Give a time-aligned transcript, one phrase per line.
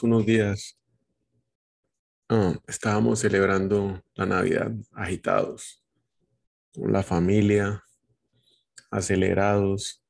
[0.00, 0.78] Unos días
[2.66, 5.84] estábamos celebrando la Navidad agitados,
[6.72, 7.84] con la familia,
[8.90, 10.02] acelerados,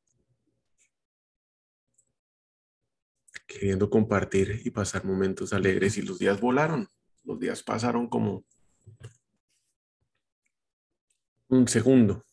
[3.47, 6.89] queriendo compartir y pasar momentos alegres y los días volaron,
[7.25, 8.45] los días pasaron como
[11.49, 12.25] un segundo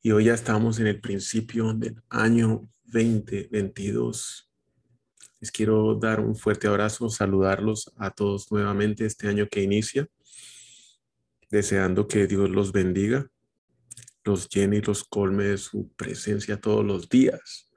[0.00, 4.51] y hoy ya estamos en el principio del año 2022.
[5.42, 10.08] Les quiero dar un fuerte abrazo, saludarlos a todos nuevamente este año que inicia,
[11.50, 13.30] deseando que Dios los bendiga,
[14.24, 17.68] los llene y los colme de su presencia todos los días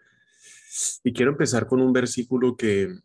[1.03, 2.99] y quiero empezar con un versículo que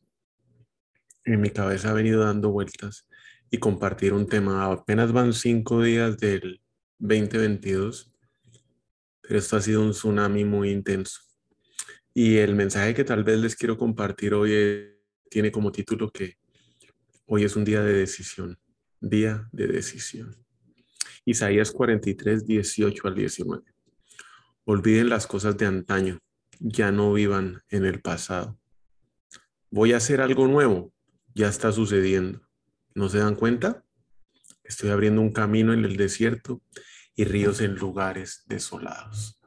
[1.24, 3.06] en mi cabeza ha venido dando vueltas
[3.50, 4.64] y compartir un tema.
[4.64, 6.60] Apenas van cinco días del
[6.98, 8.12] 2022,
[9.20, 11.20] pero esto ha sido un tsunami muy intenso.
[12.12, 14.96] Y el mensaje que tal vez les quiero compartir hoy
[15.30, 16.38] tiene como título que
[17.26, 18.58] hoy es un día de decisión,
[19.00, 20.36] día de decisión.
[21.24, 23.62] Isaías 43, 18 al 19.
[24.64, 26.20] Olviden las cosas de antaño
[26.60, 28.58] ya no vivan en el pasado.
[29.70, 30.92] Voy a hacer algo nuevo,
[31.34, 32.46] ya está sucediendo.
[32.94, 33.84] ¿No se dan cuenta?
[34.62, 36.62] Estoy abriendo un camino en el desierto
[37.14, 39.39] y ríos en lugares desolados.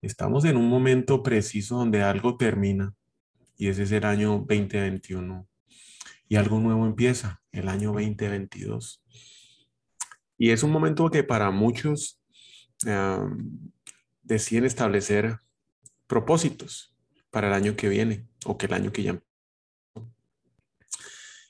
[0.00, 2.94] Estamos en un momento preciso donde algo termina
[3.56, 5.48] y ese es el año 2021
[6.28, 9.02] y algo nuevo empieza, el año 2022.
[10.36, 12.20] Y es un momento que para muchos
[14.22, 15.40] deciden establecer
[16.06, 16.94] propósitos
[17.30, 19.20] para el año que viene o que el año que ya.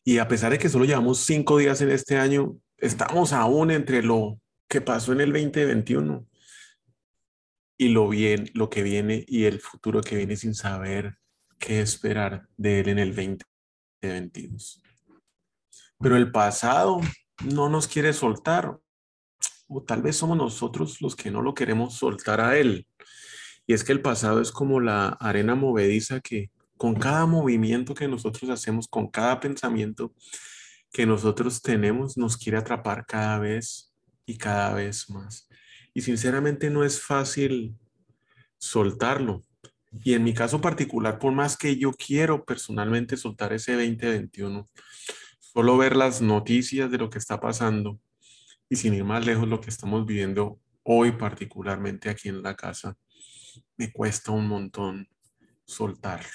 [0.04, 4.02] Y a pesar de que solo llevamos cinco días en este año, estamos aún entre
[4.02, 6.26] lo que pasó en el 2021
[7.78, 11.16] y lo bien, lo que viene y el futuro que viene sin saber
[11.58, 14.82] qué esperar de él en el 2022.
[16.00, 17.00] Pero el pasado
[17.44, 18.78] no nos quiere soltar,
[19.68, 22.86] o tal vez somos nosotros los que no lo queremos soltar a él.
[23.66, 28.08] Y es que el pasado es como la arena movediza que con cada movimiento que
[28.08, 30.12] nosotros hacemos, con cada pensamiento
[30.90, 33.92] que nosotros tenemos, nos quiere atrapar cada vez
[34.26, 35.47] y cada vez más.
[35.98, 37.74] Y sinceramente no es fácil
[38.56, 39.44] soltarlo.
[40.04, 44.70] Y en mi caso particular, por más que yo quiero personalmente soltar ese 2021,
[45.40, 47.98] solo ver las noticias de lo que está pasando
[48.70, 52.96] y sin ir más lejos lo que estamos viviendo hoy particularmente aquí en la casa,
[53.76, 55.08] me cuesta un montón
[55.64, 56.30] soltarlo.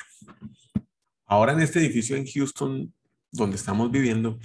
[1.26, 2.94] Ahora en este edificio en Houston,
[3.32, 4.40] donde estamos viviendo,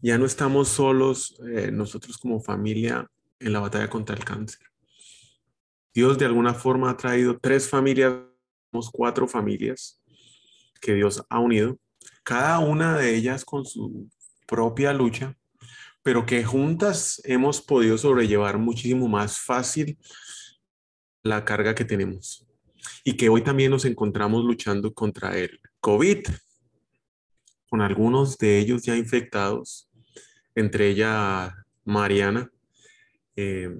[0.00, 3.08] ya no estamos solos eh, nosotros como familia
[3.44, 4.60] en la batalla contra el cáncer.
[5.92, 8.14] Dios de alguna forma ha traído tres familias,
[8.90, 10.02] cuatro familias
[10.80, 11.78] que Dios ha unido,
[12.24, 14.08] cada una de ellas con su
[14.46, 15.36] propia lucha,
[16.02, 19.98] pero que juntas hemos podido sobrellevar muchísimo más fácil
[21.22, 22.46] la carga que tenemos
[23.04, 26.26] y que hoy también nos encontramos luchando contra el COVID,
[27.68, 29.88] con algunos de ellos ya infectados,
[30.54, 32.50] entre ella Mariana,
[33.36, 33.76] eh,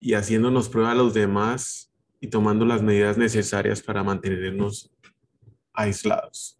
[0.00, 4.90] y haciéndonos prueba a los demás y tomando las medidas necesarias para mantenernos
[5.72, 6.58] aislados.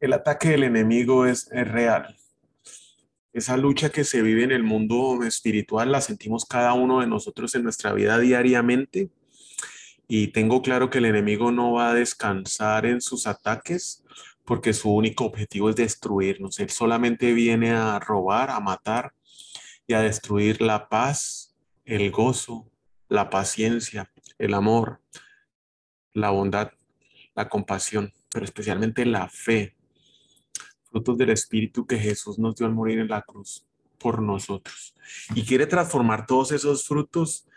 [0.00, 2.16] El ataque del enemigo es, es real
[3.38, 7.54] esa lucha que se vive en el mundo espiritual la sentimos cada uno de nosotros
[7.54, 9.10] en nuestra vida diariamente
[10.06, 14.04] y tengo claro que el enemigo no va a descansar en sus ataques
[14.44, 16.58] porque su único objetivo es destruirnos.
[16.58, 19.12] Él solamente viene a robar, a matar
[19.88, 22.70] y a destruir la paz, el gozo,
[23.08, 25.00] la paciencia, el amor,
[26.12, 26.70] la bondad,
[27.34, 29.74] la compasión, pero especialmente la fe,
[30.84, 33.66] frutos del Espíritu que Jesús nos dio al morir en la cruz
[33.98, 34.94] por nosotros.
[35.34, 37.48] Y quiere transformar todos esos frutos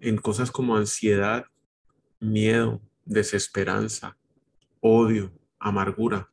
[0.00, 1.46] en cosas como ansiedad,
[2.18, 4.16] miedo, desesperanza,
[4.80, 6.28] odio, amargura.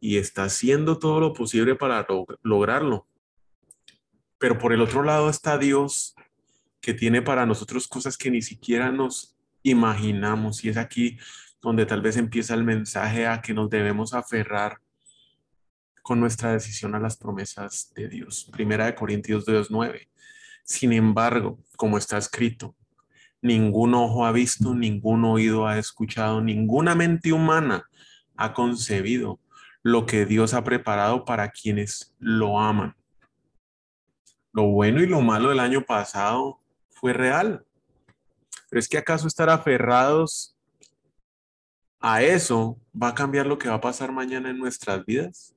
[0.00, 2.06] Y está haciendo todo lo posible para
[2.42, 3.06] lograrlo.
[4.42, 6.16] Pero por el otro lado está Dios
[6.80, 10.64] que tiene para nosotros cosas que ni siquiera nos imaginamos.
[10.64, 11.16] Y es aquí
[11.60, 14.78] donde tal vez empieza el mensaje a que nos debemos aferrar
[16.02, 18.48] con nuestra decisión a las promesas de Dios.
[18.50, 20.08] Primera de Corintios 2.9.
[20.64, 22.74] Sin embargo, como está escrito,
[23.42, 27.88] ningún ojo ha visto, ningún oído ha escuchado, ninguna mente humana
[28.36, 29.38] ha concebido
[29.84, 32.96] lo que Dios ha preparado para quienes lo aman.
[34.52, 36.60] Lo bueno y lo malo del año pasado
[36.90, 37.64] fue real.
[38.68, 40.56] Pero es que acaso estar aferrados
[42.00, 45.54] a eso va a cambiar lo que va a pasar mañana en nuestras vidas.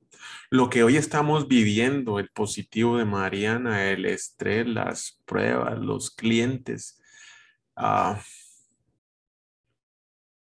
[0.50, 7.00] Lo que hoy estamos viviendo, el positivo de Mariana, el estrés, las pruebas, los clientes,
[7.74, 8.20] ah,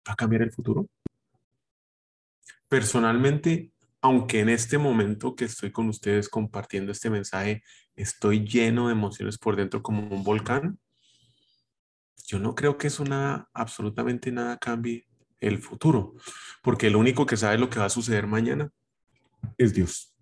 [0.08, 0.88] ¿va a cambiar el futuro?
[2.68, 3.73] Personalmente,
[4.04, 7.64] aunque en este momento que estoy con ustedes compartiendo este mensaje,
[7.96, 10.78] estoy lleno de emociones por dentro como un volcán,
[12.28, 15.08] yo no creo que eso nada, absolutamente nada cambie
[15.40, 16.16] el futuro,
[16.62, 18.70] porque el único que sabe lo que va a suceder mañana
[19.58, 20.14] es Dios.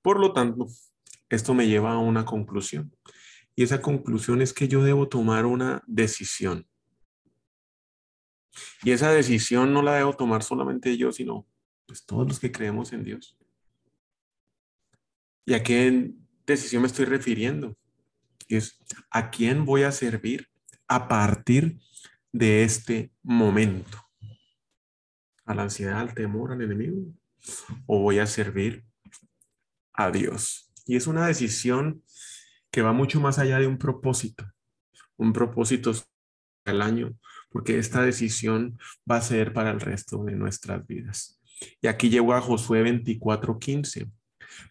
[0.00, 0.66] Por lo tanto,
[1.28, 2.90] esto me lleva a una conclusión.
[3.54, 6.66] Y esa conclusión es que yo debo tomar una decisión.
[8.82, 11.46] Y esa decisión no la debo tomar solamente yo, sino
[11.88, 13.36] pues todos los que creemos en Dios.
[15.46, 16.12] ¿Y a qué
[16.46, 17.76] decisión me estoy refiriendo?
[18.46, 18.78] Es
[19.10, 20.48] a quién voy a servir
[20.86, 21.80] a partir
[22.30, 24.06] de este momento.
[25.46, 27.10] A la ansiedad, al temor, al enemigo
[27.86, 28.84] o voy a servir
[29.94, 30.70] a Dios.
[30.84, 32.02] Y es una decisión
[32.70, 34.44] que va mucho más allá de un propósito,
[35.16, 35.92] un propósito
[36.66, 37.16] al año,
[37.48, 38.78] porque esta decisión
[39.10, 41.37] va a ser para el resto de nuestras vidas.
[41.80, 44.10] Y aquí llego a Josué 24:15.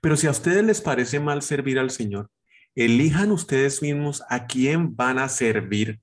[0.01, 2.30] Pero si a ustedes les parece mal servir al Señor,
[2.75, 6.00] elijan ustedes mismos a quién van a servir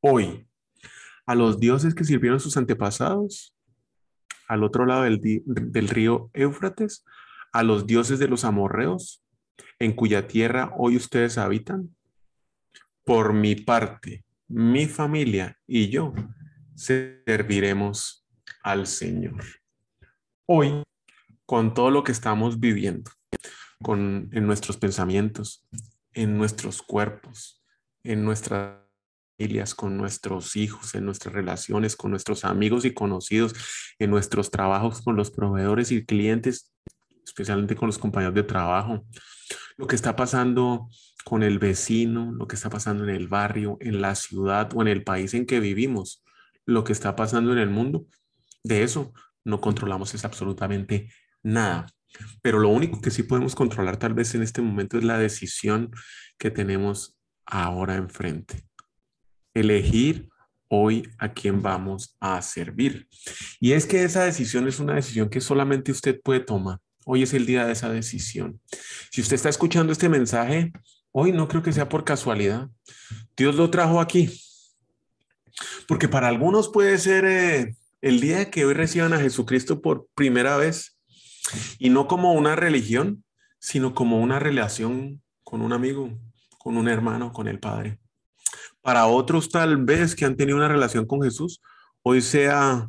[0.00, 0.46] hoy.
[1.26, 3.56] ¿A los dioses que sirvieron sus antepasados?
[4.48, 7.04] al otro lado del, del río Éufrates,
[7.52, 9.22] a los dioses de los amorreos,
[9.78, 11.94] en cuya tierra hoy ustedes habitan?
[13.04, 16.12] Por mi parte, mi familia y yo
[16.74, 18.26] serviremos
[18.62, 19.42] al Señor.
[20.48, 20.84] Hoy,
[21.44, 23.10] con todo lo que estamos viviendo,
[23.82, 25.66] con, en nuestros pensamientos,
[26.12, 27.64] en nuestros cuerpos,
[28.04, 28.86] en nuestras
[29.76, 33.54] con nuestros hijos, en nuestras relaciones con nuestros amigos y conocidos,
[33.98, 36.72] en nuestros trabajos con los proveedores y clientes,
[37.24, 39.04] especialmente con los compañeros de trabajo.
[39.76, 40.88] Lo que está pasando
[41.24, 44.88] con el vecino, lo que está pasando en el barrio, en la ciudad o en
[44.88, 46.24] el país en que vivimos,
[46.64, 48.06] lo que está pasando en el mundo,
[48.62, 49.12] de eso
[49.46, 51.08] no controlamos es absolutamente
[51.42, 51.86] nada.
[52.42, 55.90] Pero lo único que sí podemos controlar tal vez en este momento es la decisión
[56.38, 57.16] que tenemos
[57.46, 58.66] ahora enfrente
[59.54, 60.28] elegir
[60.68, 63.08] hoy a quién vamos a servir.
[63.60, 66.78] Y es que esa decisión es una decisión que solamente usted puede tomar.
[67.04, 68.60] Hoy es el día de esa decisión.
[69.10, 70.72] Si usted está escuchando este mensaje,
[71.12, 72.68] hoy no creo que sea por casualidad.
[73.36, 74.28] Dios lo trajo aquí.
[75.88, 77.76] Porque para algunos puede ser eh,
[78.06, 80.96] el día que hoy reciban a Jesucristo por primera vez.
[81.80, 83.24] Y no como una religión,
[83.58, 86.16] sino como una relación con un amigo,
[86.56, 87.98] con un hermano, con el Padre.
[88.80, 91.60] Para otros tal vez que han tenido una relación con Jesús,
[92.02, 92.88] hoy sea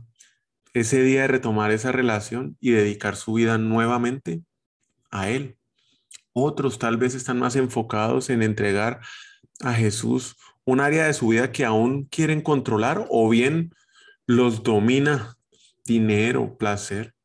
[0.75, 4.43] ese día de retomar esa relación y dedicar su vida nuevamente
[5.09, 5.57] a Él.
[6.31, 9.01] Otros tal vez están más enfocados en entregar
[9.61, 13.71] a Jesús un área de su vida que aún quieren controlar o bien
[14.27, 15.37] los domina
[15.85, 17.15] dinero, placer.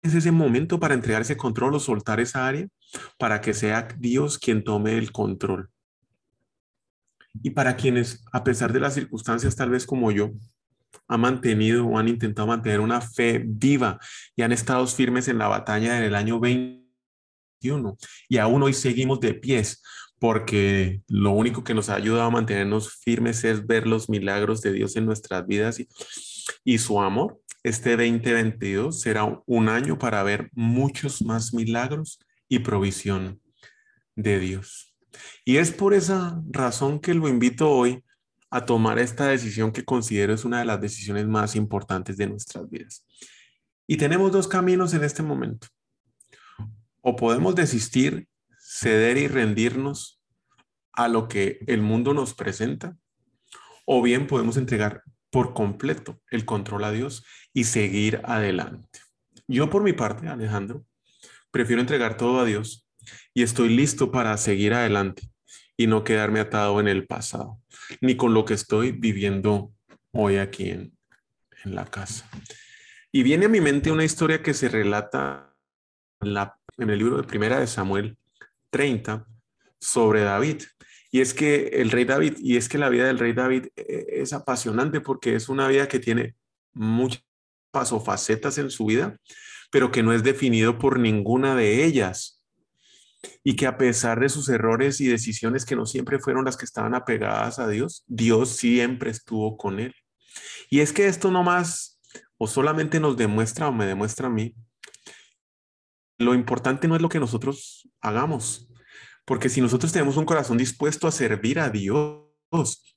[0.00, 2.68] Es ese momento para entregar ese control o soltar esa área
[3.18, 5.70] para que sea Dios quien tome el control.
[7.42, 10.30] Y para quienes, a pesar de las circunstancias, tal vez como yo,
[11.08, 13.98] han mantenido o han intentado mantener una fe viva
[14.36, 16.84] y han estado firmes en la batalla del año 21
[18.28, 19.82] y aún hoy seguimos de pies
[20.18, 24.72] porque lo único que nos ha ayudado a mantenernos firmes es ver los milagros de
[24.72, 25.80] Dios en nuestras vidas
[26.64, 27.40] y, su amor.
[27.62, 33.40] Este 2022 será un año para ver muchos más milagros y provisión
[34.14, 34.94] de Dios.
[35.44, 38.04] Y es por esa razón que lo invito hoy
[38.50, 42.68] a tomar esta decisión que considero es una de las decisiones más importantes de nuestras
[42.70, 43.04] vidas.
[43.86, 45.66] Y tenemos dos caminos en este momento.
[47.00, 48.28] O podemos desistir,
[48.74, 50.20] ceder y rendirnos
[50.94, 52.96] a lo que el mundo nos presenta,
[53.86, 58.98] o bien podemos entregar por completo el control a Dios y seguir adelante.
[59.46, 60.84] Yo por mi parte, Alejandro,
[61.52, 62.88] prefiero entregar todo a Dios
[63.32, 65.30] y estoy listo para seguir adelante.
[65.76, 67.60] y no quedarme atado en el pasado,
[68.00, 69.72] ni con lo que estoy viviendo
[70.12, 70.96] hoy aquí en,
[71.64, 72.30] en la casa.
[73.10, 75.52] Y viene a mi mente una historia que se relata
[76.20, 76.36] en,
[76.78, 78.16] en el libro de Primera de Samuel
[78.74, 79.24] 30
[79.78, 80.64] sobre David.
[81.12, 84.06] Y es que el rey David, y es que la vida del rey David eh,
[84.08, 86.34] es apasionante porque es una vida que tiene
[86.72, 87.22] muchas
[88.04, 89.16] facetas en su vida,
[89.70, 92.42] pero que no es definido por ninguna de ellas.
[93.44, 96.64] Y que a pesar de sus errores y decisiones que no siempre fueron las que
[96.64, 99.94] estaban apegadas a Dios, Dios siempre estuvo con él.
[100.68, 102.00] Y es que esto no más
[102.38, 104.52] o solamente nos demuestra o me demuestra a mí,
[106.18, 108.68] lo importante no es lo que nosotros hagamos,
[109.24, 112.24] porque si nosotros tenemos un corazón dispuesto a servir a Dios,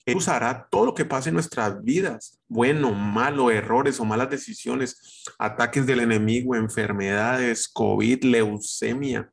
[0.06, 5.24] Él usará todo lo que pase en nuestras vidas, bueno, malo, errores o malas decisiones,
[5.40, 9.32] ataques del enemigo, enfermedades, COVID, leucemia,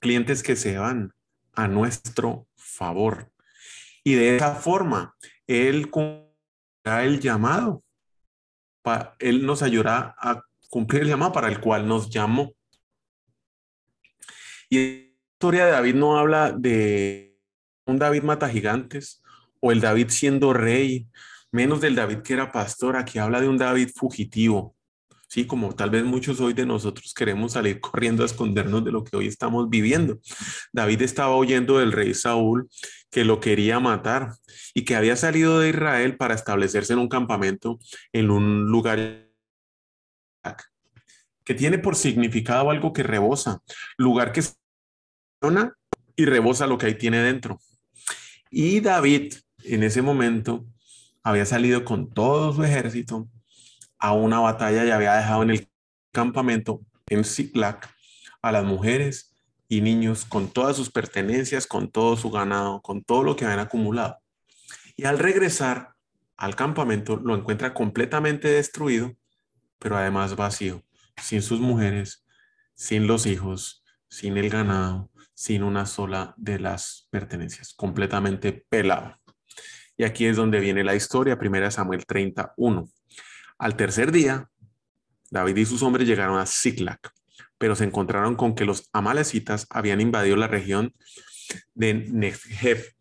[0.00, 1.12] clientes que se van
[1.54, 3.30] a nuestro favor.
[4.02, 5.14] Y de esa forma,
[5.46, 7.84] Él cumplirá el llamado.
[9.18, 12.52] Él nos ayudará a cumplir el llamado para el cual nos llamó.
[14.70, 17.36] Y historia de David no habla de
[17.86, 19.20] un David mata gigantes
[19.60, 21.08] o el David siendo rey,
[21.50, 22.96] menos del David que era pastor.
[22.96, 24.76] Aquí habla de un David fugitivo.
[25.28, 29.04] Sí, como tal vez muchos hoy de nosotros queremos salir corriendo a escondernos de lo
[29.04, 30.18] que hoy estamos viviendo.
[30.72, 32.68] David estaba oyendo del rey Saúl
[33.10, 34.32] que lo quería matar
[34.74, 37.78] y que había salido de Israel para establecerse en un campamento
[38.12, 39.30] en un lugar
[41.50, 43.60] que tiene por significado algo que rebosa,
[43.96, 44.40] lugar que
[46.14, 47.58] y rebosa lo que ahí tiene dentro.
[48.52, 50.64] Y David en ese momento
[51.24, 53.28] había salido con todo su ejército
[53.98, 55.68] a una batalla y había dejado en el
[56.12, 57.80] campamento en Ziklag
[58.42, 59.34] a las mujeres
[59.68, 63.58] y niños con todas sus pertenencias, con todo su ganado, con todo lo que habían
[63.58, 64.20] acumulado.
[64.96, 65.96] Y al regresar
[66.36, 69.16] al campamento lo encuentra completamente destruido,
[69.80, 70.84] pero además vacío,
[71.20, 72.24] sin sus mujeres,
[72.74, 79.16] sin los hijos, sin el ganado, sin una sola de las pertenencias, completamente pelado.
[79.96, 82.88] Y aquí es donde viene la historia, primera Samuel 31.
[83.58, 84.48] Al tercer día,
[85.30, 87.00] David y sus hombres llegaron a Ziklag,
[87.58, 90.94] pero se encontraron con que los amalecitas habían invadido la región
[91.74, 92.94] de Negev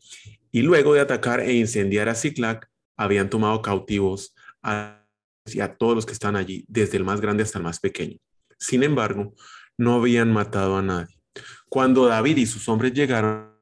[0.51, 4.98] y luego de atacar e incendiar a Ziklag, habían tomado cautivos a,
[5.61, 8.17] a todos los que están allí, desde el más grande hasta el más pequeño.
[8.57, 9.33] Sin embargo,
[9.77, 11.15] no habían matado a nadie.
[11.69, 13.53] Cuando David y sus hombres llegaron,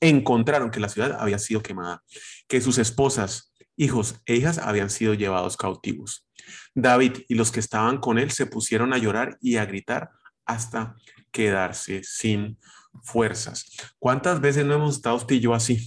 [0.00, 2.02] encontraron que la ciudad había sido quemada,
[2.46, 6.26] que sus esposas, hijos e hijas habían sido llevados cautivos.
[6.74, 10.10] David y los que estaban con él se pusieron a llorar y a gritar
[10.44, 10.96] hasta
[11.30, 12.58] quedarse sin
[13.02, 13.66] fuerzas.
[13.98, 15.80] ¿Cuántas veces no hemos estado usted y yo así,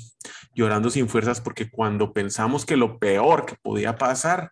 [0.54, 4.52] llorando sin fuerzas porque cuando pensamos que lo peor que podía pasar,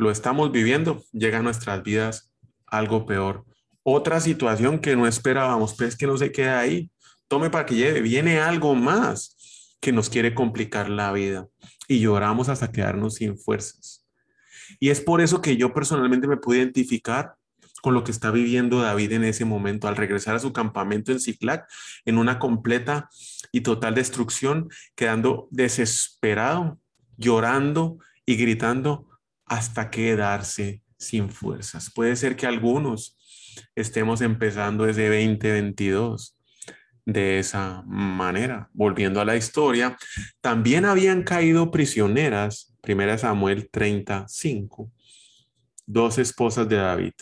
[0.00, 2.32] lo estamos viviendo, llega a nuestras vidas
[2.66, 3.44] algo peor
[3.82, 6.90] otra situación que no esperábamos, pues que no se queda ahí.
[7.28, 9.36] Tome para que lleve, viene algo más
[9.80, 11.46] que nos quiere complicar la vida
[11.88, 14.06] y lloramos hasta quedarnos sin fuerzas.
[14.78, 17.34] Y es por eso que yo personalmente me pude identificar
[17.82, 21.20] con lo que está viviendo David en ese momento al regresar a su campamento en
[21.20, 21.66] Ciclac
[22.04, 23.08] en una completa
[23.52, 26.78] y total destrucción, quedando desesperado,
[27.16, 29.09] llorando y gritando
[29.50, 31.90] hasta quedarse sin fuerzas.
[31.92, 33.18] Puede ser que algunos
[33.74, 36.38] estemos empezando ese 2022
[37.04, 38.70] de esa manera.
[38.72, 39.98] Volviendo a la historia,
[40.40, 44.88] también habían caído prisioneras, primera Samuel 35,
[45.84, 47.14] dos esposas de David,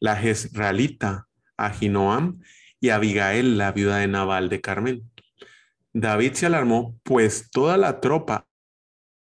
[0.00, 2.40] la Jezreelita Ahinoam
[2.80, 5.10] y Abigail, la viuda de Nabal de Carmen.
[5.92, 8.46] David se alarmó, pues toda la tropa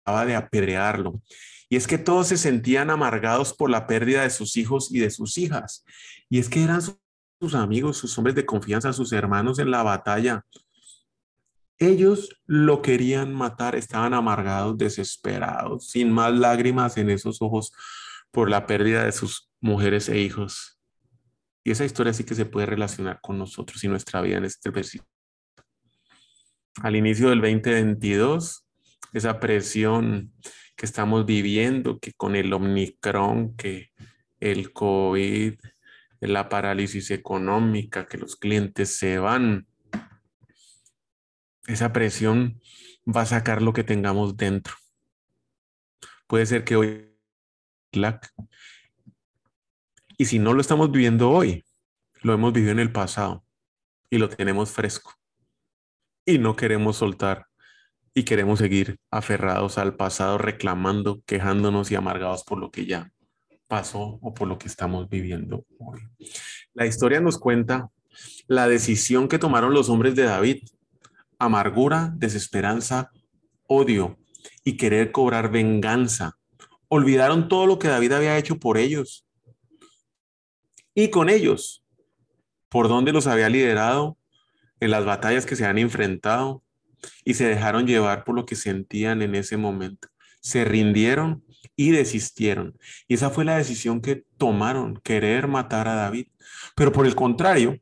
[0.05, 1.21] acaba de apedrearlo
[1.69, 5.09] y es que todos se sentían amargados por la pérdida de sus hijos y de
[5.09, 5.83] sus hijas.
[6.29, 10.45] Y es que eran sus amigos, sus hombres de confianza, sus hermanos en la batalla.
[11.77, 17.73] Ellos lo querían matar, estaban amargados, desesperados, sin más lágrimas en esos ojos
[18.31, 20.79] por la pérdida de sus mujeres e hijos.
[21.63, 24.69] Y esa historia sí que se puede relacionar con nosotros y nuestra vida en este
[24.69, 25.09] versículo.
[26.83, 28.65] Al inicio del 2022,
[29.13, 30.33] esa presión
[30.75, 33.91] que estamos viviendo, que con el Omicron, que
[34.39, 35.55] el COVID,
[36.19, 39.67] la parálisis económica, que los clientes se van,
[41.67, 42.61] esa presión
[43.07, 44.75] va a sacar lo que tengamos dentro.
[46.27, 47.15] Puede ser que hoy
[50.17, 51.63] y si no lo estamos viviendo hoy,
[52.21, 53.45] lo hemos vivido en el pasado
[54.09, 55.13] y lo tenemos fresco.
[56.27, 57.45] y no queremos soltar
[58.17, 63.11] y queremos seguir aferrados al pasado, reclamando, quejándonos y amargados por lo que ya
[63.67, 65.99] pasó o por lo que estamos viviendo hoy.
[66.73, 67.89] La historia nos cuenta
[68.47, 70.63] la decisión que tomaron los hombres de David,
[71.39, 73.11] amargura, desesperanza,
[73.67, 74.17] odio
[74.63, 76.37] y querer cobrar venganza.
[76.87, 79.27] Olvidaron todo lo que David había hecho por ellos
[80.93, 81.83] y con ellos,
[82.69, 84.17] por donde los había liderado
[84.79, 86.63] en las batallas que se han enfrentado
[87.23, 90.07] y se dejaron llevar por lo que sentían en ese momento.
[90.41, 91.43] Se rindieron
[91.75, 92.77] y desistieron.
[93.07, 96.27] Y esa fue la decisión que tomaron, querer matar a David.
[96.75, 97.79] Pero por el contrario,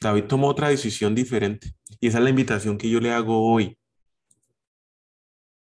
[0.00, 1.74] David tomó otra decisión diferente.
[2.00, 3.76] Y esa es la invitación que yo le hago hoy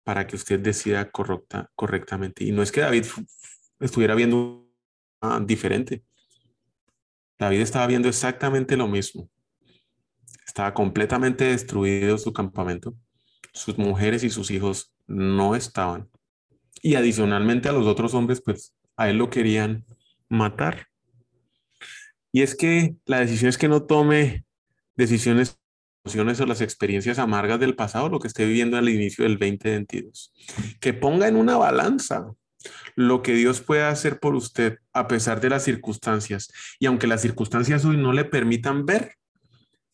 [0.04, 2.44] para que usted decida correcta, correctamente.
[2.44, 3.04] Y no es que David
[3.80, 4.66] estuviera viendo
[5.42, 6.02] diferente.
[7.38, 9.28] David estaba viendo exactamente lo mismo.
[10.48, 12.94] Estaba completamente destruido su campamento.
[13.52, 16.08] Sus mujeres y sus hijos no estaban.
[16.82, 19.84] Y adicionalmente a los otros hombres, pues a él lo querían
[20.30, 20.86] matar.
[22.32, 24.46] Y es que la decisión es que no tome
[24.96, 25.58] decisiones
[26.40, 30.32] o las experiencias amargas del pasado, lo que esté viviendo al inicio del 2022.
[30.80, 32.32] Que ponga en una balanza
[32.96, 36.50] lo que Dios puede hacer por usted a pesar de las circunstancias.
[36.78, 39.18] Y aunque las circunstancias hoy no le permitan ver,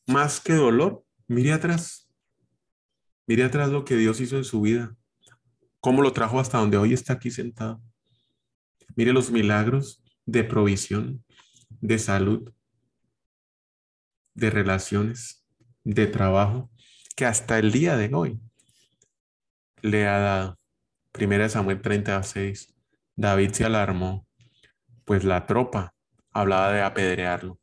[0.06, 2.08] más que dolor, mire atrás.
[3.26, 4.94] Mire atrás lo que Dios hizo en su vida.
[5.80, 7.80] Cómo lo trajo hasta donde hoy está aquí sentado.
[8.96, 11.25] Mire los milagros de provisión,
[11.80, 12.52] de salud,
[14.34, 15.44] de relaciones,
[15.84, 16.70] de trabajo,
[17.16, 18.40] que hasta el día de hoy
[19.82, 20.58] le ha dado.
[21.12, 22.75] Primera Samuel 36.
[23.16, 24.26] David se alarmó,
[25.04, 25.94] pues la tropa
[26.32, 27.61] hablaba de apedrearlo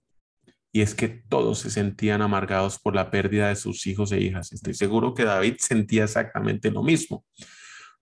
[0.71, 4.53] y es que todos se sentían amargados por la pérdida de sus hijos e hijas.
[4.53, 7.25] Estoy seguro que David sentía exactamente lo mismo,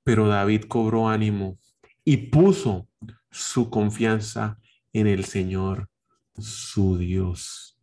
[0.04, 1.58] pero David cobró ánimo
[2.06, 2.88] y puso
[3.32, 4.60] su confianza
[4.94, 5.90] en el Señor,
[6.38, 7.80] su Dios.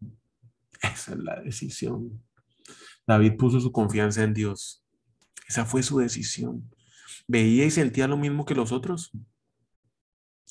[0.81, 2.23] Esa es la decisión.
[3.07, 4.85] David puso su confianza en Dios.
[5.49, 6.69] Esa fue su decisión.
[7.29, 9.13] ¿Veía y sentía lo mismo que los otros?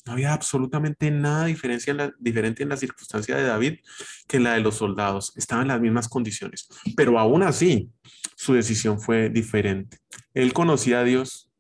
[0.06, 3.80] No había absolutamente nada diferencia en la, diferente en la circunstancia de David
[4.28, 5.34] que la de los soldados.
[5.36, 6.68] Estaban en las mismas condiciones.
[6.96, 7.90] Pero aún así,
[8.36, 9.98] su decisión fue diferente.
[10.34, 11.52] Él conocía a Dios,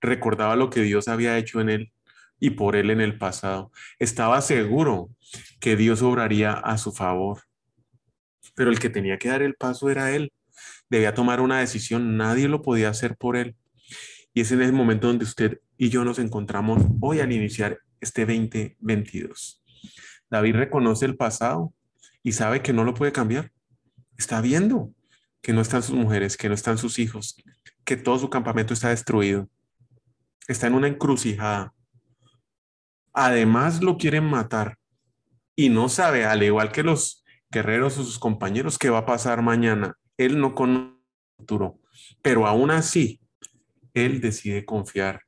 [0.00, 1.92] recordaba lo que Dios había hecho en él
[2.40, 3.70] y por él en el pasado.
[3.98, 5.10] Estaba seguro
[5.60, 7.42] que Dios obraría a su favor.
[8.54, 10.32] Pero el que tenía que dar el paso era él.
[10.88, 12.16] Debía tomar una decisión.
[12.16, 13.56] Nadie lo podía hacer por él.
[14.34, 18.26] Y es en ese momento donde usted y yo nos encontramos hoy al iniciar este
[18.26, 19.62] 2022.
[20.28, 21.72] David reconoce el pasado
[22.24, 23.52] y sabe que no lo puede cambiar.
[24.18, 24.92] Está viendo
[25.40, 27.36] que no están sus mujeres, que no están sus hijos,
[27.84, 29.48] que todo su campamento está destruido.
[30.48, 31.72] Está en una encrucijada.
[33.12, 34.78] Además lo quieren matar
[35.54, 39.42] y no sabe, al igual que los guerreros o sus compañeros, qué va a pasar
[39.42, 39.96] mañana.
[40.16, 41.78] Él no conoce el futuro,
[42.20, 43.20] pero aún así
[43.94, 45.22] él decide confiar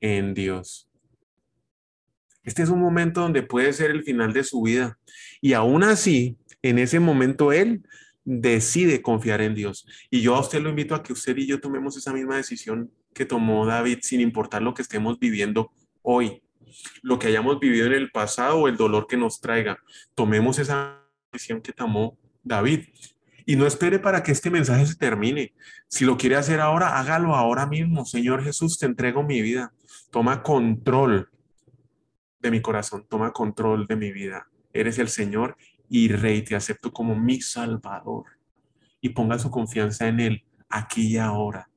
[0.00, 0.88] en Dios.
[2.44, 4.98] Este es un momento donde puede ser el final de su vida.
[5.40, 7.82] Y aún así, en ese momento, Él
[8.24, 9.86] decide confiar en Dios.
[10.10, 12.90] Y yo a usted lo invito a que usted y yo tomemos esa misma decisión
[13.12, 15.72] que tomó David, sin importar lo que estemos viviendo
[16.02, 16.42] hoy,
[17.02, 19.78] lo que hayamos vivido en el pasado o el dolor que nos traiga.
[20.14, 22.84] Tomemos esa decisión que tomó David
[23.48, 25.54] y no espere para que este mensaje se termine.
[25.88, 28.04] Si lo quiere hacer ahora, hágalo ahora mismo.
[28.04, 29.72] Señor Jesús, te entrego mi vida.
[30.10, 31.30] Toma control
[32.40, 34.50] de mi corazón, toma control de mi vida.
[34.74, 35.56] Eres el Señor
[35.88, 38.26] y Rey, te acepto como mi Salvador.
[39.00, 41.70] Y ponga su confianza en Él aquí y ahora.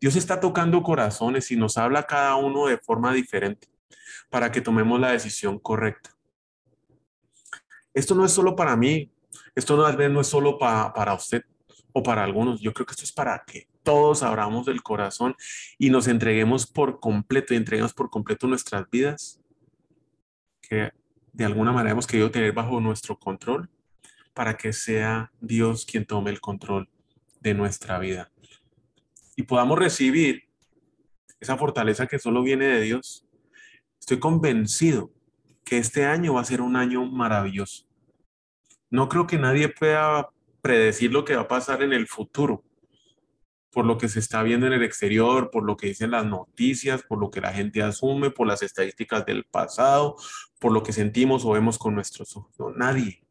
[0.00, 3.68] Dios está tocando corazones y nos habla cada uno de forma diferente
[4.30, 6.16] para que tomemos la decisión correcta.
[7.92, 9.12] Esto no es solo para mí,
[9.54, 11.42] esto no es solo para usted
[11.92, 15.34] o para algunos, yo creo que esto es para que todos abramos el corazón
[15.78, 19.40] y nos entreguemos por completo y entreguemos por completo nuestras vidas
[20.60, 20.92] que
[21.32, 23.68] de alguna manera hemos querido tener bajo nuestro control
[24.34, 26.88] para que sea Dios quien tome el control
[27.40, 28.30] de nuestra vida.
[29.36, 30.44] Y podamos recibir
[31.40, 33.26] esa fortaleza que solo viene de Dios.
[33.98, 35.10] Estoy convencido
[35.64, 37.89] que este año va a ser un año maravilloso
[38.90, 40.28] no creo que nadie pueda
[40.60, 42.64] predecir lo que va a pasar en el futuro,
[43.70, 47.02] por lo que se está viendo en el exterior, por lo que dicen las noticias,
[47.02, 50.16] por lo que la gente asume, por las estadísticas del pasado,
[50.58, 52.52] por lo que sentimos o vemos con nuestros ojos.
[52.76, 53.22] Nadie.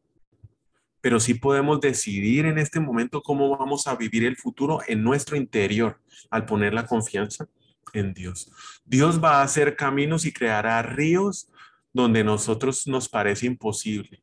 [1.02, 5.36] pero sí podemos decidir en este momento cómo vamos a vivir el futuro en nuestro
[5.36, 5.98] interior
[6.30, 7.48] al poner la confianza
[7.94, 8.50] en Dios.
[8.84, 11.50] Dios va a hacer caminos y creará ríos
[11.92, 14.22] donde nosotros nos parece imposible.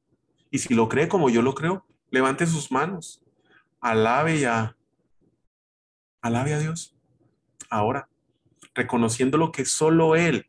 [0.51, 3.21] Y si lo cree como yo lo creo, levante sus manos,
[3.81, 4.75] alabe ya,
[6.21, 6.95] alabe a Dios.
[7.69, 8.09] Ahora,
[8.73, 10.45] reconociendo lo que solo Él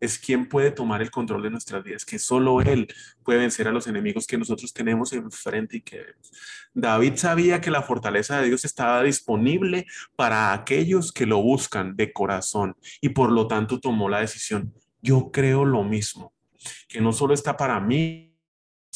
[0.00, 2.88] es quien puede tomar el control de nuestras vidas, que solo Él
[3.22, 6.32] puede vencer a los enemigos que nosotros tenemos enfrente y que vemos.
[6.74, 12.12] David sabía que la fortaleza de Dios estaba disponible para aquellos que lo buscan de
[12.12, 14.74] corazón y por lo tanto tomó la decisión.
[15.00, 16.34] Yo creo lo mismo,
[16.88, 18.35] que no solo está para mí,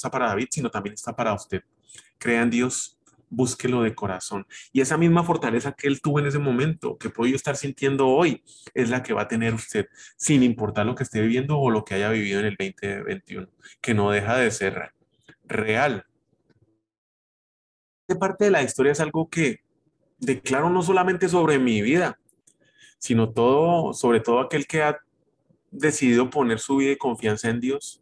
[0.00, 1.62] está para David, sino también está para usted.
[2.18, 4.46] Crea en Dios búsquelo de corazón.
[4.72, 8.42] Y esa misma fortaleza que él tuvo en ese momento, que puedo estar sintiendo hoy,
[8.74, 9.86] es la que va a tener usted,
[10.16, 13.48] sin importar lo que esté viviendo o lo que haya vivido en el 2021,
[13.80, 14.92] que no deja de ser
[15.44, 16.04] real.
[18.06, 19.60] Esta parte de la historia es algo que
[20.18, 22.18] declaro no solamente sobre mi vida,
[22.98, 24.98] sino todo, sobre todo aquel que ha
[25.70, 27.99] decidido poner su vida y confianza en Dios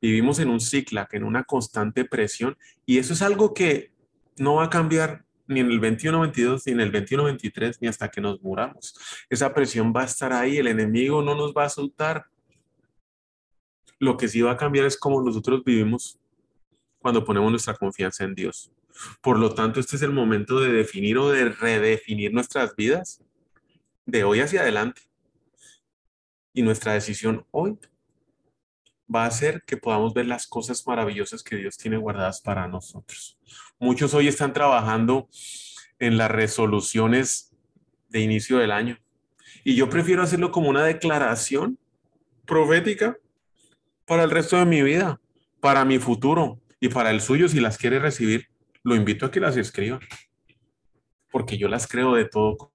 [0.00, 2.56] Vivimos en un ciclo, en una constante presión,
[2.86, 3.92] y eso es algo que
[4.36, 8.20] no va a cambiar ni en el 21-22, ni en el 21-23, ni hasta que
[8.20, 8.94] nos muramos.
[9.30, 12.26] Esa presión va a estar ahí, el enemigo no nos va a soltar.
[13.98, 16.20] Lo que sí va a cambiar es cómo nosotros vivimos
[16.98, 18.70] cuando ponemos nuestra confianza en Dios.
[19.20, 23.22] Por lo tanto, este es el momento de definir o de redefinir nuestras vidas
[24.06, 25.02] de hoy hacia adelante.
[26.52, 27.78] Y nuestra decisión hoy
[29.14, 33.38] va a hacer que podamos ver las cosas maravillosas que Dios tiene guardadas para nosotros.
[33.78, 35.28] Muchos hoy están trabajando
[35.98, 37.54] en las resoluciones
[38.08, 38.98] de inicio del año
[39.64, 41.78] y yo prefiero hacerlo como una declaración
[42.46, 43.18] profética
[44.06, 45.20] para el resto de mi vida,
[45.60, 48.48] para mi futuro y para el suyo si las quiere recibir.
[48.82, 50.00] Lo invito a que las escriba
[51.30, 52.72] porque yo las creo de todo.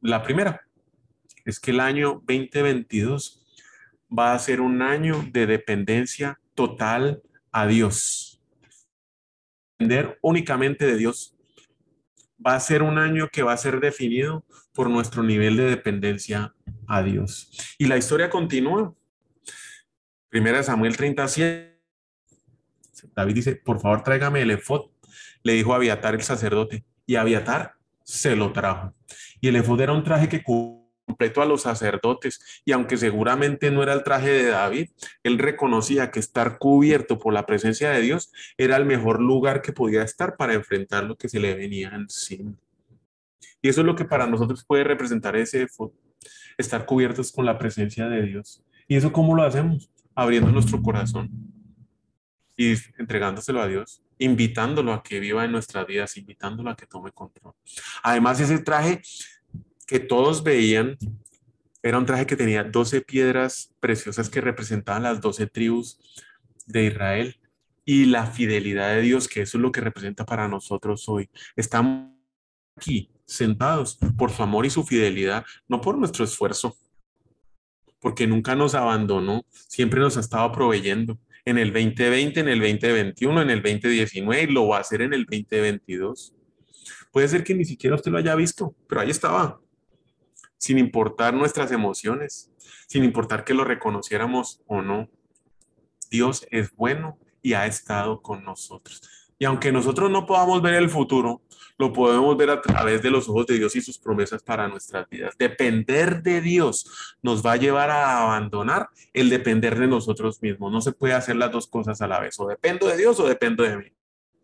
[0.00, 0.66] La primera
[1.44, 3.45] es que el año 2022
[4.10, 8.40] va a ser un año de dependencia total a Dios.
[9.78, 11.34] Depender únicamente de Dios.
[12.44, 16.54] Va a ser un año que va a ser definido por nuestro nivel de dependencia
[16.86, 17.50] a Dios.
[17.78, 18.94] Y la historia continúa.
[20.28, 21.76] Primera Samuel 37.
[23.14, 24.90] David dice, por favor tráigame el efod.
[25.42, 26.84] Le dijo a Abiatar el sacerdote.
[27.06, 28.94] Y Abiatar se lo trajo.
[29.40, 30.42] Y el efod era un traje que
[31.06, 34.90] completo a los sacerdotes y aunque seguramente no era el traje de David,
[35.22, 39.72] él reconocía que estar cubierto por la presencia de Dios era el mejor lugar que
[39.72, 42.52] podía estar para enfrentar lo que se le venía encima.
[43.62, 45.66] Y eso es lo que para nosotros puede representar ese
[46.58, 48.62] estar cubiertos con la presencia de Dios.
[48.88, 49.90] ¿Y eso cómo lo hacemos?
[50.14, 51.30] Abriendo nuestro corazón
[52.56, 57.12] y entregándoselo a Dios, invitándolo a que viva en nuestras vidas, invitándolo a que tome
[57.12, 57.52] control.
[58.02, 59.02] Además, ese traje
[59.86, 60.98] que todos veían
[61.82, 66.00] era un traje que tenía 12 piedras preciosas que representaban las 12 tribus
[66.66, 67.40] de Israel
[67.84, 71.30] y la fidelidad de Dios, que eso es lo que representa para nosotros hoy.
[71.54, 72.10] Estamos
[72.76, 76.76] aquí sentados por su amor y su fidelidad, no por nuestro esfuerzo,
[78.00, 83.42] porque nunca nos abandonó, siempre nos ha estado proveyendo en el 2020, en el 2021,
[83.42, 86.34] en el 2019 y lo va a hacer en el 2022.
[87.12, 89.60] Puede ser que ni siquiera usted lo haya visto, pero ahí estaba,
[90.58, 92.50] sin importar nuestras emociones,
[92.86, 95.08] sin importar que lo reconociéramos o no.
[96.10, 99.02] Dios es bueno y ha estado con nosotros.
[99.38, 101.42] Y aunque nosotros no podamos ver el futuro,
[101.78, 105.08] lo podemos ver a través de los ojos de Dios y sus promesas para nuestras
[105.10, 105.36] vidas.
[105.38, 110.72] Depender de Dios nos va a llevar a abandonar el depender de nosotros mismos.
[110.72, 112.40] No se puede hacer las dos cosas a la vez.
[112.40, 113.92] O dependo de Dios o dependo de mí.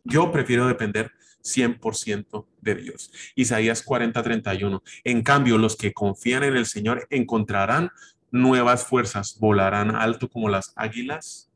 [0.04, 1.12] Yo prefiero depender
[1.42, 3.12] 100% de Dios.
[3.34, 4.82] Isaías 40:31.
[5.04, 7.90] En cambio, los que confían en el Señor encontrarán
[8.30, 11.50] nuevas fuerzas, volarán alto como las águilas,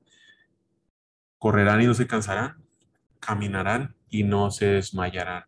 [1.39, 2.57] correrán y no se cansarán,
[3.21, 5.45] caminarán y no se desmayarán.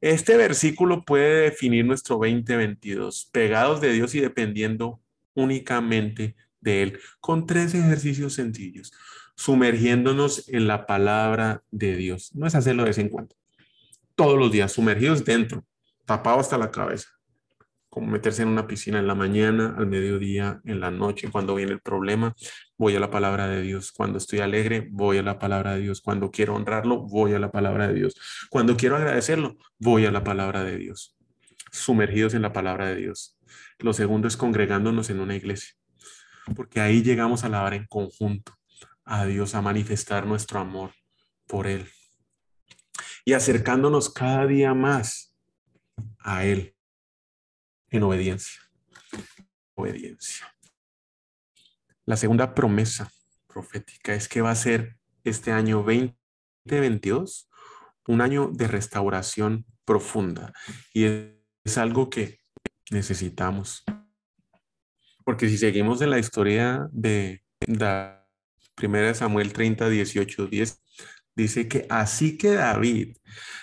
[0.00, 5.00] Este versículo puede definir nuestro 2022, pegados de Dios y dependiendo
[5.34, 8.92] únicamente de Él, con tres ejercicios sencillos,
[9.40, 12.30] sumergiéndonos en la palabra de Dios.
[12.34, 13.34] No es hacerlo de vez en cuando
[14.14, 15.64] todos los días, sumergidos dentro,
[16.04, 17.08] tapado hasta la cabeza,
[17.88, 21.72] como meterse en una piscina en la mañana, al mediodía, en la noche, cuando viene
[21.72, 22.34] el problema,
[22.76, 23.92] voy a la palabra de Dios.
[23.92, 26.02] Cuando estoy alegre, voy a la palabra de Dios.
[26.02, 28.20] Cuando quiero honrarlo, voy a la palabra de Dios.
[28.50, 31.16] Cuando quiero agradecerlo, voy a la palabra de Dios.
[31.72, 33.38] Sumergidos en la palabra de Dios.
[33.78, 35.76] Lo segundo es congregándonos en una iglesia,
[36.54, 38.59] porque ahí llegamos a alabar en conjunto
[39.10, 40.92] a Dios, a manifestar nuestro amor
[41.48, 41.90] por Él
[43.24, 45.36] y acercándonos cada día más
[46.20, 46.76] a Él
[47.88, 48.60] en obediencia.
[49.74, 50.54] Obediencia.
[52.06, 53.10] La segunda promesa
[53.48, 57.50] profética es que va a ser este año 2022
[58.06, 60.52] un año de restauración profunda
[60.94, 61.04] y
[61.64, 62.38] es algo que
[62.92, 63.82] necesitamos.
[65.24, 67.42] Porque si seguimos en la historia de
[68.80, 70.82] primera Samuel 30, 18, 10,
[71.36, 73.16] dice que así que David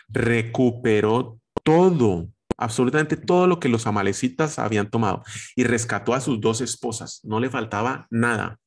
[0.07, 5.23] recuperó todo, absolutamente todo lo que los amalecitas habían tomado
[5.55, 7.21] y rescató a sus dos esposas.
[7.23, 8.59] No le faltaba nada,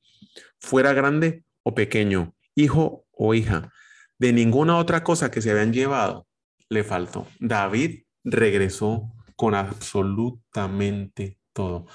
[0.59, 3.73] fuera grande o pequeño, hijo o hija.
[4.19, 6.27] De ninguna otra cosa que se habían llevado
[6.69, 7.27] le faltó.
[7.39, 11.87] David regresó con absolutamente todo.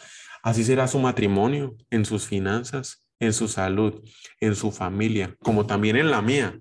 [0.42, 4.04] Así será su matrimonio, en sus finanzas, en su salud,
[4.40, 6.60] en su familia, como también en la mía.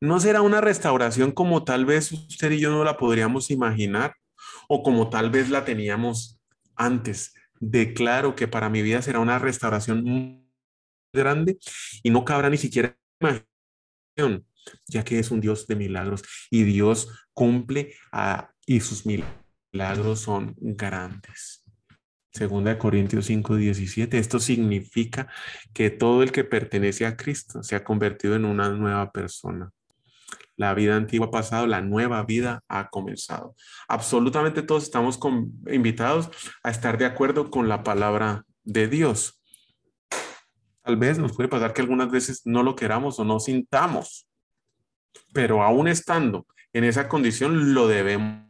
[0.00, 4.14] No será una restauración como tal vez usted y yo no la podríamos imaginar
[4.68, 6.40] o como tal vez la teníamos
[6.76, 7.34] antes.
[7.60, 10.48] Declaro que para mi vida será una restauración muy
[11.12, 11.58] grande
[12.02, 14.46] y no cabrá ni siquiera imaginación,
[14.86, 17.94] ya que es un Dios de milagros y Dios cumple
[18.66, 21.57] y sus milagros son grandes.
[22.38, 24.16] Segunda de Corintios 5, 17.
[24.16, 25.26] Esto significa
[25.74, 29.72] que todo el que pertenece a Cristo se ha convertido en una nueva persona.
[30.54, 33.56] La vida antigua ha pasado, la nueva vida ha comenzado.
[33.88, 35.18] Absolutamente todos estamos
[35.66, 36.30] invitados
[36.62, 39.42] a estar de acuerdo con la palabra de Dios.
[40.84, 44.28] Tal vez nos puede pasar que algunas veces no lo queramos o no sintamos,
[45.32, 48.47] pero aún estando en esa condición lo debemos.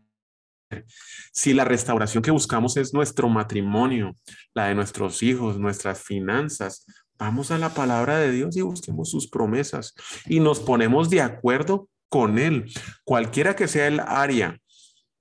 [1.32, 4.14] Si la restauración que buscamos es nuestro matrimonio,
[4.54, 6.84] la de nuestros hijos, nuestras finanzas,
[7.18, 9.94] vamos a la palabra de Dios y busquemos sus promesas
[10.26, 12.70] y nos ponemos de acuerdo con Él.
[13.04, 14.58] Cualquiera que sea el área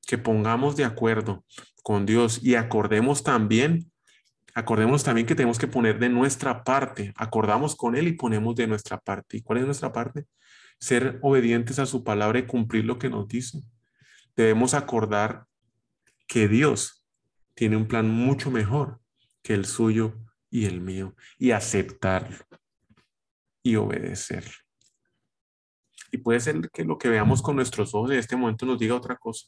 [0.06, 1.44] que pongamos de acuerdo
[1.84, 3.92] con Dios y acordemos también,
[4.54, 8.68] acordemos también que tenemos que poner de nuestra parte, acordamos con Él y ponemos de
[8.68, 9.38] nuestra parte.
[9.38, 10.26] ¿Y cuál es nuestra parte?
[10.80, 13.60] Ser obedientes a su palabra y cumplir lo que nos dice.
[14.38, 15.48] Debemos acordar
[16.28, 17.04] que Dios
[17.56, 19.02] tiene un plan mucho mejor
[19.42, 20.14] que el suyo
[20.52, 22.46] y el mío y aceptarlo
[23.64, 24.54] y obedecerlo.
[26.12, 28.96] Y puede ser que lo que veamos con nuestros ojos en este momento nos diga
[28.96, 29.48] otra cosa.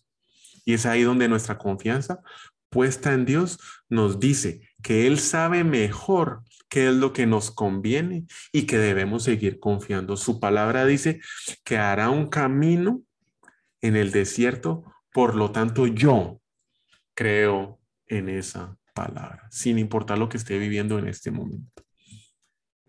[0.65, 2.19] Y es ahí donde nuestra confianza
[2.69, 8.25] puesta en Dios nos dice que Él sabe mejor qué es lo que nos conviene
[8.51, 10.17] y que debemos seguir confiando.
[10.17, 11.21] Su palabra dice
[11.63, 13.03] que hará un camino
[13.81, 16.41] en el desierto, por lo tanto yo
[17.13, 21.83] creo en esa palabra, sin importar lo que esté viviendo en este momento.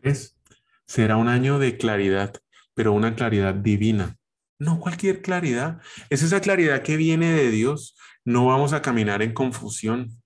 [0.03, 0.39] Es,
[0.87, 2.35] será un año de claridad,
[2.75, 4.17] pero una claridad divina.
[4.59, 5.81] No cualquier claridad.
[6.11, 7.97] Es esa claridad que viene de Dios.
[8.25, 10.23] No vamos a caminar en confusión,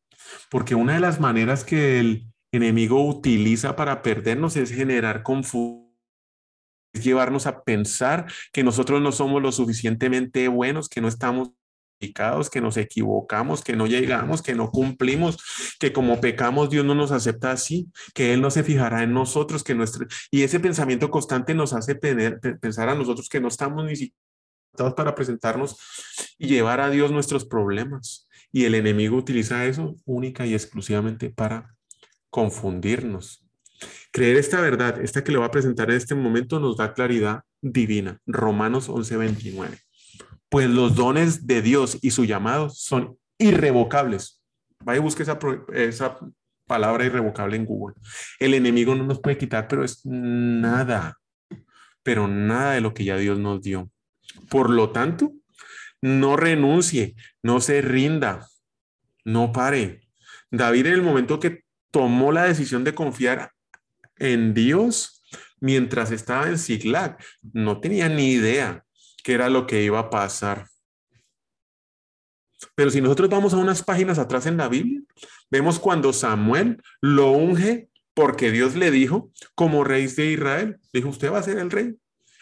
[0.51, 5.84] porque una de las maneras que el enemigo utiliza para perdernos es generar confusión
[6.95, 11.51] llevarnos a pensar que nosotros no somos lo suficientemente buenos, que no estamos
[12.51, 17.13] que nos equivocamos, que no llegamos, que no cumplimos, que como pecamos Dios no nos
[17.13, 20.07] acepta así, que Él no se fijará en nosotros, que nuestro...
[20.31, 24.19] Y ese pensamiento constante nos hace pensar a nosotros que no estamos ni siquiera
[24.97, 25.77] para presentarnos
[26.37, 28.29] y llevar a Dios nuestros problemas.
[28.53, 31.75] Y el enemigo utiliza eso única y exclusivamente para
[32.29, 33.44] confundirnos.
[34.13, 37.43] Creer esta verdad, esta que le voy a presentar en este momento, nos da claridad
[37.61, 38.19] divina.
[38.27, 39.79] Romanos 11:29
[40.55, 44.41] pues los dones de Dios y su llamado son irrevocables.
[44.85, 45.37] Vaya y busque esa,
[45.73, 46.17] esa
[46.69, 47.97] palabra irrevocable en Google.
[48.39, 51.19] El enemigo no nos puede quitar, pero es nada,
[52.05, 53.91] pero nada de lo que ya Dios nos dio.
[54.49, 55.33] Por lo tanto,
[56.01, 58.47] no renuncie, no se rinda,
[59.25, 60.03] no pare.
[60.53, 63.51] David en el momento que tomó la decisión de confiar
[64.33, 65.23] en Dios
[65.61, 67.17] mientras estaba en Siglag,
[67.53, 68.85] no tenía ni idea
[69.23, 70.69] qué era lo que iba a pasar.
[72.75, 75.01] Pero si nosotros vamos a unas páginas atrás en la Biblia,
[75.51, 81.33] vemos cuando Samuel lo unge porque Dios le dijo, como rey de Israel, dijo, usted
[81.33, 81.97] va a ser el rey.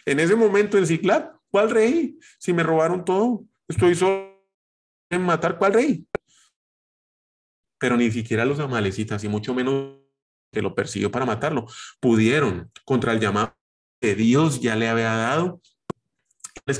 [0.04, 2.18] En ese momento en Ciclad, ¿cuál rey?
[2.38, 4.46] Si me robaron todo, estoy solo
[5.10, 6.06] en matar, ¿cuál rey?
[7.78, 10.01] Pero ni siquiera los amalecitas, y mucho menos
[10.52, 11.66] que lo persiguió para matarlo,
[12.00, 13.56] pudieron contra el llamado
[14.00, 15.60] que Dios ya le había dado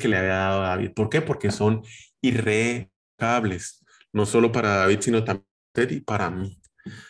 [0.01, 0.93] que le había dado a David.
[0.95, 1.21] ¿Por qué?
[1.21, 1.83] Porque son
[2.21, 6.61] irrecables, no solo para David, sino también para mí.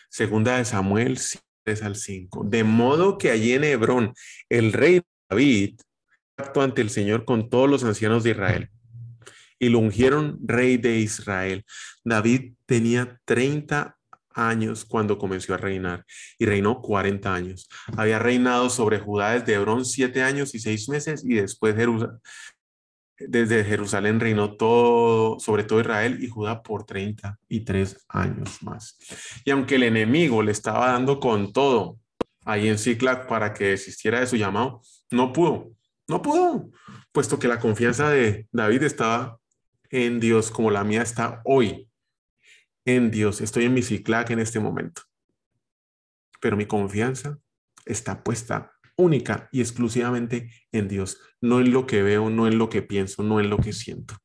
[0.09, 1.19] Segunda de Samuel
[1.63, 2.45] 3 al 5.
[2.45, 4.13] De modo que allí en Hebrón,
[4.49, 5.79] el rey David
[6.37, 8.69] actuó ante el Señor con todos los ancianos de Israel
[9.59, 11.63] y lo ungieron rey de Israel.
[12.03, 13.97] David tenía 30
[14.35, 16.05] años cuando comenzó a reinar
[16.37, 17.69] y reinó 40 años.
[17.97, 22.19] Había reinado sobre Judá desde Hebrón siete años y seis meses y después Jerusalén,
[23.19, 28.97] desde Jerusalén reinó todo, sobre todo Israel y Judá por 33 años más.
[29.45, 31.99] Y aunque el enemigo le estaba dando con todo
[32.45, 35.71] ahí en Ciclac para que desistiera de su llamado, no pudo,
[36.07, 36.69] no pudo,
[37.11, 39.37] puesto que la confianza de David estaba
[39.89, 41.87] en Dios como la mía está hoy.
[42.85, 45.03] En Dios, estoy en mi Ciclac en este momento.
[46.41, 47.39] Pero mi confianza
[47.85, 52.69] está puesta única y exclusivamente en Dios, no en lo que veo, no en lo
[52.69, 54.15] que pienso, no en lo que siento.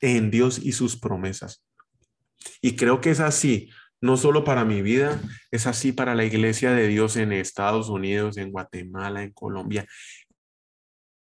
[0.00, 1.64] En Dios y sus promesas.
[2.62, 6.70] Y creo que es así, no solo para mi vida, es así para la iglesia
[6.72, 9.86] de Dios en Estados Unidos, en Guatemala, en Colombia,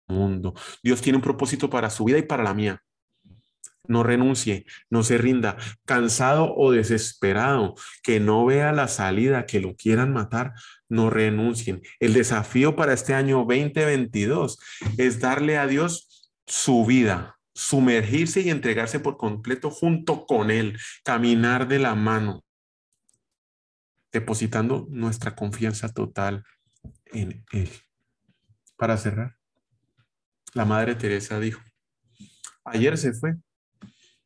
[0.07, 0.55] mundo.
[0.83, 2.81] Dios tiene un propósito para su vida y para la mía
[3.87, 9.75] no renuncie, no se rinda, cansado o desesperado, que no vea la salida, que lo
[9.75, 10.53] quieran matar,
[10.89, 11.81] no renuncien.
[11.99, 14.59] El desafío para este año 2022
[14.97, 21.67] es darle a Dios su vida, sumergirse y entregarse por completo junto con Él, caminar
[21.67, 22.43] de la mano,
[24.11, 26.43] depositando nuestra confianza total
[27.05, 27.69] en Él.
[28.77, 29.35] Para cerrar,
[30.53, 31.61] la Madre Teresa dijo,
[32.63, 33.35] ayer se fue,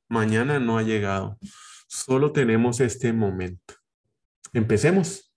[0.10, 1.38] Mañana no ha llegado.
[1.88, 3.76] Solo tenemos este momento.
[4.54, 5.32] Empecemos.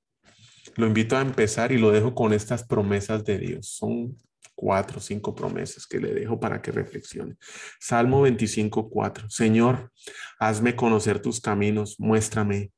[0.76, 3.68] Lo invito a empezar y lo dejo con estas promesas de Dios.
[3.68, 4.16] Son
[4.54, 7.36] cuatro o cinco promesas que le dejo para que reflexione.
[7.78, 9.28] Salmo 25, 4.
[9.28, 9.92] Señor,
[10.38, 12.72] hazme conocer tus caminos, muéstrame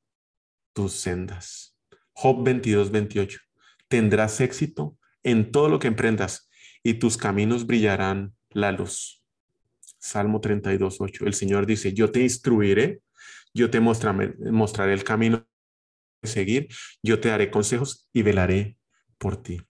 [0.72, 1.76] tus sendas.
[2.12, 3.38] Job 22, 28.
[3.88, 6.48] Tendrás éxito en todo lo que emprendas
[6.82, 9.23] y tus caminos brillarán la luz.
[10.04, 11.24] Salmo 32, 8.
[11.24, 13.00] El Señor dice, yo te instruiré,
[13.54, 15.46] yo te mostraré, mostraré el camino
[16.20, 16.68] de seguir,
[17.02, 18.76] yo te daré consejos y velaré
[19.16, 19.62] por ti.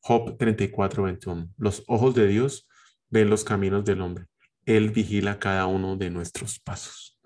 [0.00, 1.48] Job 34, 21.
[1.58, 2.68] Los ojos de Dios
[3.08, 4.26] ven los caminos del hombre.
[4.66, 7.16] Él vigila cada uno de nuestros pasos.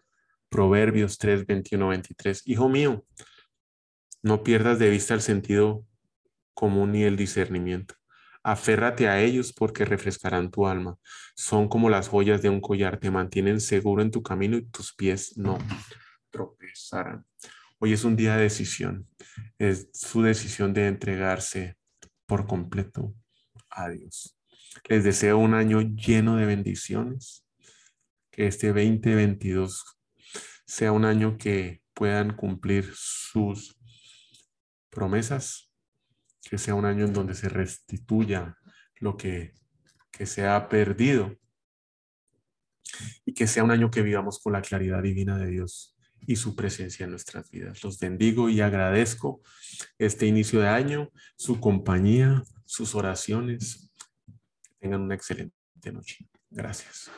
[0.51, 2.43] Proverbios 3, 21, 23.
[2.45, 3.07] Hijo mío,
[4.23, 5.87] no pierdas de vista el sentido
[6.53, 7.95] común ni el discernimiento.
[8.47, 10.99] Aférrate a ellos porque refrescarán tu alma.
[11.35, 14.95] Son como las joyas de un collar, te mantienen seguro en tu camino y tus
[14.95, 15.57] pies no
[16.31, 17.25] tropezarán.
[17.79, 19.09] Hoy es un día de decisión.
[19.59, 21.79] Es su decisión de entregarse
[22.27, 23.15] por completo
[23.71, 24.39] a Dios.
[24.91, 27.47] Les deseo un año lleno de bendiciones.
[28.31, 29.85] Que este 2022
[30.67, 33.79] sea un año que puedan cumplir sus
[34.91, 35.64] promesas
[36.49, 38.57] que sea un año en donde se restituya
[38.97, 39.55] lo que,
[40.11, 41.37] que se ha perdido
[43.25, 46.55] y que sea un año que vivamos con la claridad divina de Dios y su
[46.55, 47.83] presencia en nuestras vidas.
[47.83, 49.43] Los bendigo y agradezco
[49.99, 53.91] este inicio de año, su compañía, sus oraciones.
[54.79, 56.27] tengan una excelente noche.
[56.51, 57.11] Gracias.